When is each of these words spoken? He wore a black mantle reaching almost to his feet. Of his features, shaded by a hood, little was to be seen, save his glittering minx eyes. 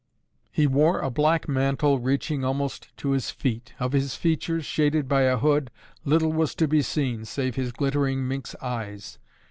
He 0.51 0.65
wore 0.65 0.99
a 0.99 1.11
black 1.11 1.47
mantle 1.47 1.99
reaching 1.99 2.43
almost 2.43 2.89
to 2.97 3.11
his 3.11 3.29
feet. 3.29 3.75
Of 3.79 3.91
his 3.91 4.15
features, 4.15 4.65
shaded 4.65 5.07
by 5.07 5.21
a 5.25 5.37
hood, 5.37 5.69
little 6.03 6.33
was 6.33 6.55
to 6.55 6.67
be 6.67 6.81
seen, 6.81 7.23
save 7.23 7.53
his 7.53 7.71
glittering 7.71 8.27
minx 8.27 8.55
eyes. 8.63 9.19